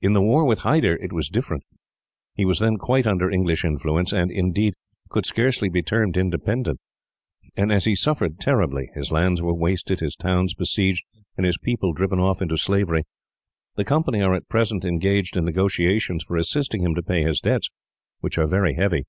[0.00, 1.64] "In the war with Hyder it was different.
[2.36, 4.74] He was then quite under English influence, and, indeed,
[5.08, 6.78] could scarcely be termed independent.
[7.56, 11.02] And as he suffered terribly his lands were wasted, his towns besieged,
[11.36, 13.02] and his people driven off into slavery
[13.74, 17.68] the Company are at present engaged in negotiations for assisting him to pay his debts,
[18.20, 19.06] which are very heavy.